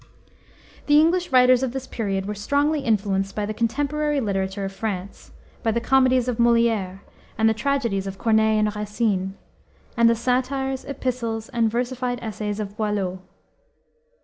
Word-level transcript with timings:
The 0.87 0.99
English 0.99 1.31
writers 1.31 1.61
of 1.61 1.73
this 1.73 1.85
period 1.85 2.25
were 2.25 2.33
strongly 2.33 2.79
influenced 2.79 3.35
by 3.35 3.45
the 3.45 3.53
contemporary 3.53 4.19
literature 4.19 4.65
of 4.65 4.71
France, 4.73 5.31
by 5.61 5.69
the 5.69 5.79
comedies 5.79 6.27
of 6.27 6.37
Molière, 6.37 7.01
the 7.37 7.53
tragedies 7.53 8.07
of 8.07 8.17
Corneille 8.17 8.57
and 8.57 8.75
Racine, 8.75 9.35
and 9.95 10.09
the 10.09 10.15
satires, 10.15 10.85
epistles, 10.85 11.49
and 11.49 11.69
versified 11.69 12.17
essays 12.23 12.59
of 12.59 12.75
Boileau. 12.77 13.19